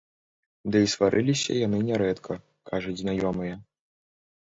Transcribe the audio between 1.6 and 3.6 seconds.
яны нярэдка, кажуць знаёмыя.